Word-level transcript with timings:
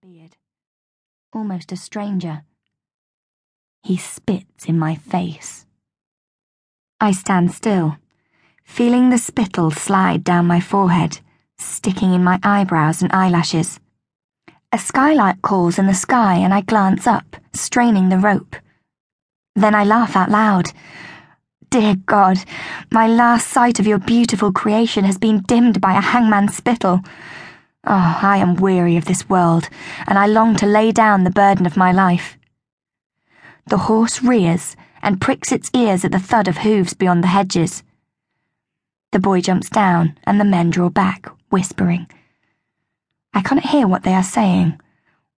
beard, 0.00 0.36
almost 1.32 1.72
a 1.72 1.76
stranger. 1.76 2.42
He 3.82 3.96
spits 3.96 4.66
in 4.66 4.78
my 4.78 4.94
face. 4.94 5.66
I 7.00 7.10
stand 7.10 7.50
still, 7.50 7.96
feeling 8.64 9.10
the 9.10 9.18
spittle 9.18 9.72
slide 9.72 10.22
down 10.22 10.46
my 10.46 10.60
forehead, 10.60 11.18
sticking 11.58 12.14
in 12.14 12.22
my 12.22 12.38
eyebrows 12.44 13.02
and 13.02 13.12
eyelashes. 13.12 13.80
A 14.70 14.78
skylight 14.78 15.42
calls 15.42 15.80
in 15.80 15.86
the 15.86 15.94
sky, 15.94 16.36
and 16.36 16.54
I 16.54 16.60
glance 16.60 17.08
up, 17.08 17.36
straining 17.52 18.08
the 18.08 18.18
rope. 18.18 18.54
Then 19.56 19.74
I 19.74 19.82
laugh 19.82 20.14
out 20.14 20.30
loud. 20.30 20.70
Dear 21.70 21.96
God, 22.06 22.38
my 22.92 23.08
last 23.08 23.48
sight 23.48 23.80
of 23.80 23.86
your 23.86 23.98
beautiful 23.98 24.52
creation 24.52 25.04
has 25.04 25.18
been 25.18 25.42
dimmed 25.42 25.80
by 25.80 25.96
a 25.96 26.00
hangman's 26.00 26.56
spittle. 26.56 27.00
Oh, 27.84 28.18
I 28.22 28.38
am 28.38 28.56
weary 28.56 28.96
of 28.96 29.04
this 29.04 29.28
world, 29.28 29.68
and 30.06 30.18
I 30.18 30.26
long 30.26 30.56
to 30.56 30.66
lay 30.66 30.90
down 30.92 31.24
the 31.24 31.30
burden 31.30 31.64
of 31.64 31.76
my 31.76 31.92
life. 31.92 32.36
The 33.66 33.78
horse 33.78 34.22
rears 34.22 34.76
and 35.02 35.20
pricks 35.20 35.52
its 35.52 35.70
ears 35.74 36.04
at 36.04 36.12
the 36.12 36.18
thud 36.18 36.48
of 36.48 36.58
hooves 36.58 36.94
beyond 36.94 37.22
the 37.22 37.28
hedges. 37.28 37.82
The 39.12 39.20
boy 39.20 39.40
jumps 39.40 39.70
down, 39.70 40.18
and 40.24 40.40
the 40.40 40.44
men 40.44 40.70
draw 40.70 40.88
back, 40.88 41.26
whispering. 41.50 42.08
I 43.32 43.42
cannot 43.42 43.66
hear 43.66 43.86
what 43.86 44.02
they 44.02 44.14
are 44.14 44.22
saying, 44.22 44.80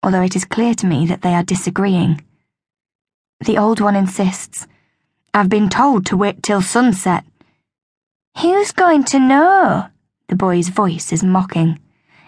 although 0.02 0.22
it 0.22 0.34
is 0.34 0.44
clear 0.44 0.74
to 0.74 0.86
me 0.86 1.06
that 1.06 1.22
they 1.22 1.34
are 1.34 1.42
disagreeing. 1.42 2.24
The 3.44 3.58
old 3.58 3.80
one 3.80 3.96
insists, 3.96 4.66
I've 5.34 5.48
been 5.48 5.68
told 5.68 6.06
to 6.06 6.16
wait 6.16 6.42
till 6.42 6.62
sunset. 6.62 7.24
Who's 8.40 8.72
going 8.72 9.04
to 9.04 9.18
know? 9.18 9.88
The 10.28 10.36
boy's 10.36 10.68
voice 10.68 11.12
is 11.12 11.22
mocking. 11.22 11.78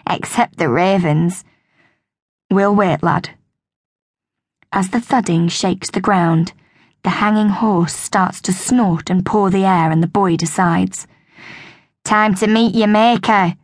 Except 0.09 0.57
the 0.57 0.69
ravens. 0.69 1.43
We'll 2.49 2.75
wait, 2.75 3.01
lad. 3.03 3.29
As 4.71 4.89
the 4.89 4.99
thudding 4.99 5.47
shakes 5.47 5.89
the 5.89 6.01
ground, 6.01 6.53
the 7.03 7.11
hanging 7.11 7.49
horse 7.49 7.93
starts 7.93 8.41
to 8.41 8.53
snort 8.53 9.09
and 9.09 9.25
paw 9.25 9.49
the 9.49 9.65
air, 9.65 9.91
and 9.91 10.01
the 10.01 10.07
boy 10.07 10.35
decides. 10.35 11.05
Time 12.03 12.33
to 12.35 12.47
meet 12.47 12.75
your 12.75 12.87
maker, 12.87 13.55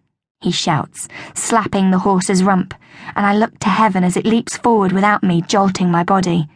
he 0.42 0.52
shouts, 0.52 1.08
slapping 1.34 1.92
the 1.92 2.00
horse's 2.00 2.44
rump, 2.44 2.74
and 3.16 3.26
I 3.26 3.36
look 3.36 3.60
to 3.60 3.70
heaven 3.70 4.04
as 4.04 4.16
it 4.16 4.26
leaps 4.26 4.58
forward 4.58 4.92
without 4.92 5.24
me, 5.24 5.42
jolting 5.42 5.92
my 5.92 6.04
body. 6.04 6.48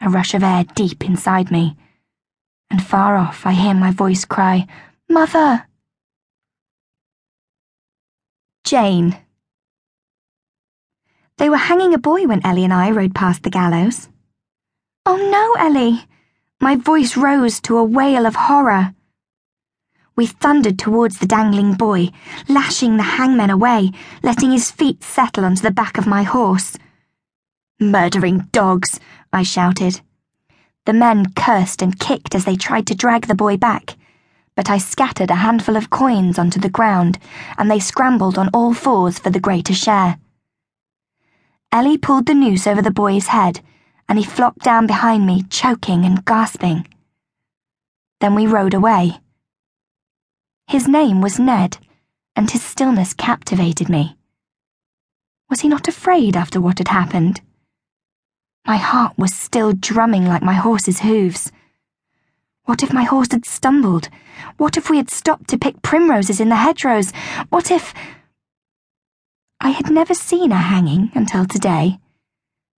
A 0.00 0.08
rush 0.08 0.34
of 0.34 0.42
air 0.42 0.64
deep 0.74 1.04
inside 1.04 1.50
me, 1.50 1.76
and 2.70 2.82
far 2.82 3.16
off 3.16 3.46
I 3.46 3.52
hear 3.52 3.74
my 3.74 3.90
voice 3.90 4.24
cry, 4.24 4.66
Mother! 5.08 5.66
Jane. 8.70 9.18
They 11.38 11.50
were 11.50 11.56
hanging 11.56 11.92
a 11.92 11.98
boy 11.98 12.28
when 12.28 12.46
Ellie 12.46 12.62
and 12.62 12.72
I 12.72 12.92
rode 12.92 13.16
past 13.16 13.42
the 13.42 13.50
gallows. 13.50 14.08
Oh 15.04 15.16
no, 15.16 15.60
Ellie! 15.60 16.06
My 16.60 16.76
voice 16.76 17.16
rose 17.16 17.60
to 17.62 17.78
a 17.78 17.82
wail 17.82 18.26
of 18.26 18.36
horror. 18.36 18.94
We 20.14 20.26
thundered 20.26 20.78
towards 20.78 21.18
the 21.18 21.26
dangling 21.26 21.74
boy, 21.74 22.10
lashing 22.48 22.96
the 22.96 23.18
hangman 23.18 23.50
away, 23.50 23.90
letting 24.22 24.52
his 24.52 24.70
feet 24.70 25.02
settle 25.02 25.44
onto 25.44 25.62
the 25.62 25.72
back 25.72 25.98
of 25.98 26.06
my 26.06 26.22
horse. 26.22 26.76
Murdering 27.80 28.46
dogs, 28.52 29.00
I 29.32 29.42
shouted. 29.42 30.00
The 30.86 30.92
men 30.92 31.32
cursed 31.34 31.82
and 31.82 31.98
kicked 31.98 32.36
as 32.36 32.44
they 32.44 32.54
tried 32.54 32.86
to 32.86 32.94
drag 32.94 33.26
the 33.26 33.34
boy 33.34 33.56
back, 33.56 33.96
but 34.60 34.68
I 34.68 34.76
scattered 34.76 35.30
a 35.30 35.36
handful 35.36 35.74
of 35.74 35.88
coins 35.88 36.38
onto 36.38 36.60
the 36.60 36.68
ground, 36.68 37.18
and 37.56 37.70
they 37.70 37.78
scrambled 37.80 38.36
on 38.36 38.50
all 38.52 38.74
fours 38.74 39.18
for 39.18 39.30
the 39.30 39.40
greater 39.40 39.72
share. 39.72 40.18
Ellie 41.72 41.96
pulled 41.96 42.26
the 42.26 42.34
noose 42.34 42.66
over 42.66 42.82
the 42.82 42.90
boy's 42.90 43.28
head, 43.28 43.62
and 44.06 44.18
he 44.18 44.24
flopped 44.24 44.58
down 44.58 44.86
behind 44.86 45.26
me, 45.26 45.44
choking 45.44 46.04
and 46.04 46.26
gasping. 46.26 46.86
Then 48.20 48.34
we 48.34 48.46
rode 48.46 48.74
away. 48.74 49.20
His 50.66 50.86
name 50.86 51.22
was 51.22 51.38
Ned, 51.38 51.78
and 52.36 52.50
his 52.50 52.62
stillness 52.62 53.14
captivated 53.14 53.88
me. 53.88 54.18
Was 55.48 55.60
he 55.60 55.68
not 55.68 55.88
afraid 55.88 56.36
after 56.36 56.60
what 56.60 56.76
had 56.76 56.88
happened? 56.88 57.40
My 58.66 58.76
heart 58.76 59.16
was 59.16 59.32
still 59.32 59.72
drumming 59.72 60.26
like 60.26 60.42
my 60.42 60.52
horse's 60.52 61.00
hooves. 61.00 61.50
What 62.70 62.84
if 62.84 62.92
my 62.92 63.02
horse 63.02 63.32
had 63.32 63.44
stumbled? 63.46 64.08
What 64.56 64.76
if 64.76 64.88
we 64.88 64.98
had 64.98 65.10
stopped 65.10 65.48
to 65.48 65.58
pick 65.58 65.82
primroses 65.82 66.38
in 66.38 66.50
the 66.50 66.54
hedgerows? 66.54 67.10
What 67.48 67.68
if. 67.68 67.92
I 69.58 69.70
had 69.70 69.90
never 69.90 70.14
seen 70.14 70.52
a 70.52 70.56
hanging 70.56 71.10
until 71.16 71.46
today, 71.46 71.98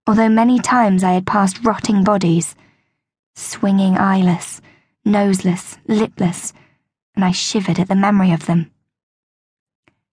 although 0.08 0.30
many 0.30 0.60
times 0.60 1.04
I 1.04 1.12
had 1.12 1.28
passed 1.28 1.66
rotting 1.66 2.06
bodies, 2.06 2.56
swinging 3.36 3.98
eyeless, 3.98 4.62
noseless, 5.04 5.78
lipless 5.90 6.54
and 7.14 7.26
I 7.26 7.32
shivered 7.32 7.78
at 7.78 7.90
the 7.90 7.96
memory 7.96 8.32
of 8.32 8.46
them. 8.46 8.72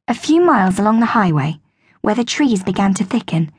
A 0.08 0.14
few 0.14 0.40
miles 0.44 0.80
along 0.80 0.98
the 0.98 1.14
highway, 1.14 1.60
where 2.00 2.16
the 2.16 2.24
trees 2.24 2.64
began 2.64 2.94
to 2.94 3.04
thicken, 3.04 3.52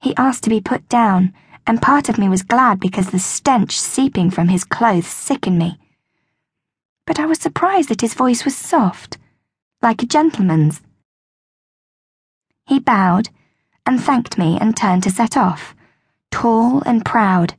he 0.00 0.14
asked 0.16 0.44
to 0.44 0.50
be 0.50 0.60
put 0.60 0.88
down, 0.88 1.32
and 1.66 1.82
part 1.82 2.08
of 2.08 2.18
me 2.18 2.28
was 2.28 2.42
glad 2.42 2.78
because 2.78 3.10
the 3.10 3.18
stench 3.18 3.78
seeping 3.78 4.30
from 4.30 4.48
his 4.48 4.64
clothes 4.64 5.06
sickened 5.06 5.58
me. 5.58 5.78
But 7.06 7.18
I 7.18 7.26
was 7.26 7.38
surprised 7.38 7.88
that 7.88 8.00
his 8.00 8.14
voice 8.14 8.44
was 8.44 8.56
soft, 8.56 9.18
like 9.82 10.02
a 10.02 10.06
gentleman's. 10.06 10.80
He 12.66 12.78
bowed 12.78 13.28
and 13.84 14.00
thanked 14.00 14.36
me 14.38 14.58
and 14.60 14.76
turned 14.76 15.04
to 15.04 15.10
set 15.10 15.36
off, 15.36 15.74
tall 16.30 16.82
and 16.84 17.04
proud, 17.04 17.54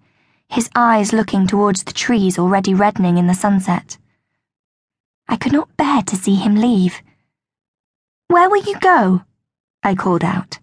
his 0.49 0.69
eyes 0.75 1.13
looking 1.13 1.47
towards 1.47 1.83
the 1.83 1.93
trees 1.93 2.37
already 2.37 2.73
reddening 2.73 3.17
in 3.17 3.27
the 3.27 3.33
sunset. 3.33 3.97
I 5.27 5.35
could 5.35 5.53
not 5.53 5.75
bear 5.77 6.01
to 6.03 6.15
see 6.15 6.35
him 6.35 6.55
leave. 6.55 7.01
Where 8.27 8.49
will 8.49 8.63
you 8.63 8.79
go? 8.79 9.23
I 9.83 9.95
called 9.95 10.23
out. 10.23 10.59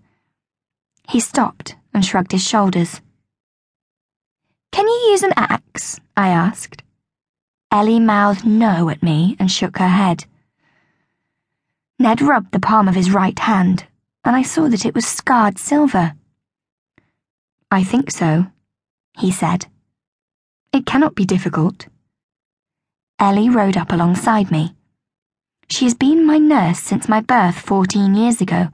He 1.08 1.20
stopped 1.20 1.76
and 1.92 2.04
shrugged 2.04 2.32
his 2.32 2.46
shoulders. 2.46 3.00
Can 4.72 4.86
you 4.88 5.10
use 5.10 5.22
an 5.22 5.32
axe? 5.36 6.00
I 6.16 6.28
asked. 6.28 6.82
Ellie 7.70 8.00
mouthed 8.00 8.46
no 8.46 8.88
at 8.88 9.02
me 9.02 9.36
and 9.38 9.50
shook 9.50 9.78
her 9.78 9.88
head. 9.88 10.24
Ned 11.98 12.20
rubbed 12.20 12.52
the 12.52 12.60
palm 12.60 12.88
of 12.88 12.94
his 12.94 13.10
right 13.10 13.38
hand, 13.38 13.86
and 14.24 14.34
I 14.34 14.42
saw 14.42 14.68
that 14.68 14.84
it 14.84 14.94
was 14.94 15.06
scarred 15.06 15.58
silver. 15.58 16.14
I 17.70 17.84
think 17.84 18.10
so, 18.10 18.46
he 19.18 19.30
said. 19.30 19.66
It 20.72 20.86
cannot 20.86 21.14
be 21.14 21.24
difficult. 21.24 21.86
Ellie 23.18 23.48
rode 23.48 23.76
up 23.76 23.92
alongside 23.92 24.50
me. 24.50 24.74
She 25.68 25.84
has 25.84 25.94
been 25.94 26.26
my 26.26 26.38
nurse 26.38 26.80
since 26.80 27.08
my 27.08 27.20
birth 27.20 27.58
14 27.58 28.14
years 28.14 28.40
ago 28.40 28.68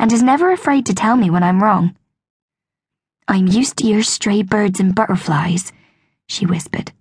and 0.00 0.10
is 0.14 0.22
never 0.22 0.50
afraid 0.50 0.86
to 0.86 0.94
tell 0.94 1.14
me 1.14 1.28
when 1.28 1.42
I'm 1.42 1.62
wrong. 1.62 1.94
I'm 3.28 3.46
used 3.46 3.76
to 3.76 3.86
your 3.86 4.02
stray 4.02 4.42
birds 4.42 4.80
and 4.80 4.94
butterflies, 4.94 5.74
she 6.26 6.46
whispered. 6.46 6.92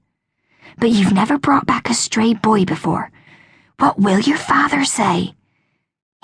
But 0.77 0.89
you've 0.89 1.13
never 1.13 1.39
brought 1.39 1.65
back 1.65 1.89
a 1.89 1.93
stray 1.93 2.33
boy 2.33 2.65
before. 2.65 3.09
What 3.77 3.97
will 3.97 4.19
your 4.19 4.37
father 4.37 4.83
say? 4.83 5.33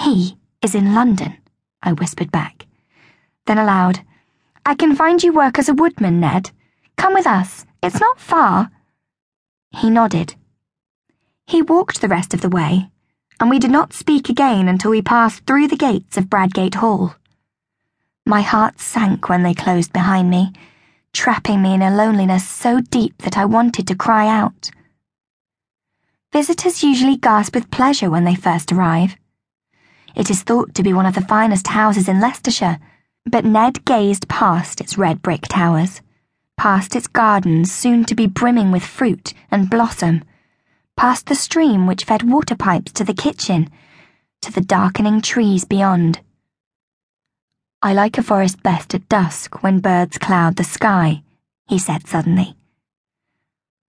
He 0.02 0.38
is 0.62 0.76
in 0.76 0.94
London, 0.94 1.38
I 1.82 1.94
whispered 1.94 2.30
back. 2.30 2.66
Then 3.46 3.58
aloud, 3.58 4.02
I 4.66 4.76
can 4.76 4.98
find 4.98 5.24
you 5.24 5.32
work 5.32 5.58
as 5.58 5.70
a 5.70 5.74
woodman, 5.74 6.20
Ned. 6.20 6.52
Come 6.98 7.14
with 7.14 7.26
us. 7.26 7.66
It's 7.82 8.02
not 8.02 8.20
far. 8.20 8.70
He 9.72 9.90
nodded. 9.90 10.36
He 11.48 11.62
walked 11.62 12.02
the 12.02 12.10
rest 12.10 12.34
of 12.34 12.42
the 12.42 12.50
way, 12.50 12.90
and 13.40 13.50
we 13.50 13.60
did 13.60 13.72
not 13.72 13.94
speak 13.94 14.30
again 14.30 14.68
until 14.68 14.92
we 14.92 15.02
passed 15.02 15.46
through 15.46 15.68
the 15.68 15.76
gates 15.76 16.18
of 16.18 16.30
Bradgate 16.30 16.76
Hall. 16.76 17.16
My 18.26 18.42
heart 18.42 18.80
sank 18.80 19.30
when 19.30 19.44
they 19.44 19.54
closed 19.54 19.94
behind 19.94 20.30
me, 20.30 20.54
trapping 21.14 21.62
me 21.62 21.74
in 21.74 21.82
a 21.82 21.96
loneliness 21.96 22.48
so 22.48 22.82
deep 22.82 23.18
that 23.20 23.38
I 23.38 23.46
wanted 23.46 23.88
to 23.88 23.96
cry 23.96 24.28
out. 24.28 24.72
Visitors 26.32 26.84
usually 26.84 27.18
gasp 27.18 27.56
with 27.56 27.72
pleasure 27.72 28.10
when 28.10 28.24
they 28.24 28.36
first 28.36 28.72
arrive. 28.72 29.16
It 30.16 30.30
is 30.30 30.44
thought 30.44 30.74
to 30.76 30.84
be 30.84 30.94
one 30.94 31.06
of 31.06 31.16
the 31.16 31.22
finest 31.22 31.68
houses 31.68 32.08
in 32.08 32.20
Leicestershire, 32.20 32.80
but 33.26 33.46
Ned 33.46 33.86
gazed 33.86 34.28
past 34.28 34.80
its 34.80 34.98
red 34.98 35.22
brick 35.22 35.44
towers, 35.48 36.02
past 36.58 36.96
its 36.96 37.08
gardens 37.08 37.72
soon 37.72 38.06
to 38.06 38.16
be 38.16 38.28
brimming 38.28 38.72
with 38.72 38.84
fruit 38.84 39.34
and 39.52 39.70
blossom 39.70 40.24
past 40.96 41.28
the 41.28 41.36
stream 41.36 41.88
which 41.88 42.06
fed 42.06 42.24
water 42.24 42.56
pipes 42.56 42.92
to 42.94 43.04
the 43.04 43.14
kitchen, 43.14 43.70
to 44.42 44.52
the 44.52 44.62
darkening 44.62 45.22
trees 45.22 45.66
beyond. 45.66 46.22
I 47.82 47.94
like 47.94 48.18
a 48.18 48.24
forest 48.24 48.64
best 48.64 48.96
at 48.96 49.08
dusk 49.10 49.62
when 49.62 49.80
birds 49.80 50.18
cloud 50.18 50.56
the 50.56 50.64
sky, 50.64 51.24
he 51.68 51.78
said 51.78 52.08
suddenly. 52.08 52.56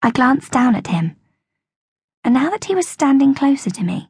I 0.03 0.11
glanced 0.11 0.53
down 0.53 0.75
at 0.75 0.89
him, 0.89 1.17
and 2.25 2.35
now 2.35 2.51
that 2.51 2.65
he 2.65 2.75
was 2.75 2.89
standing 2.89 3.35
closer 3.35 3.71
to 3.71 3.85
me, 3.85 4.09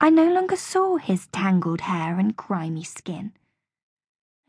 I 0.00 0.10
no 0.10 0.32
longer 0.32 0.56
saw 0.56 0.96
his 0.96 1.28
tangled 1.28 1.82
hair 1.82 2.18
and 2.18 2.36
grimy 2.36 2.82
skin. 2.82 3.32